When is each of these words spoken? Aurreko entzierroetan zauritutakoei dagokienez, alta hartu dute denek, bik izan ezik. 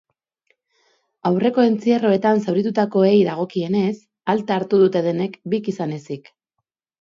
Aurreko 1.29 1.65
entzierroetan 1.71 2.41
zauritutakoei 2.45 3.11
dagokienez, 3.27 3.93
alta 4.35 4.57
hartu 4.63 4.81
dute 4.85 5.05
denek, 5.11 5.39
bik 5.55 5.71
izan 5.75 5.95
ezik. 6.01 6.35